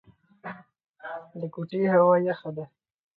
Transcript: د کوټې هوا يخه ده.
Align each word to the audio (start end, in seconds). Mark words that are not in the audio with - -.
د 1.39 1.41
کوټې 1.53 1.81
هوا 1.93 2.15
يخه 2.29 2.49
ده. 2.55 2.65